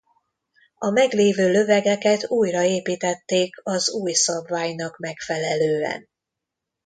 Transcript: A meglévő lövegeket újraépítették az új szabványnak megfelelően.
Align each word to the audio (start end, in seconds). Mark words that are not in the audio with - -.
A 0.75 0.89
meglévő 0.89 1.51
lövegeket 1.51 2.29
újraépítették 2.29 3.55
az 3.63 3.89
új 3.91 4.11
szabványnak 4.13 4.97
megfelelően. 4.97 6.09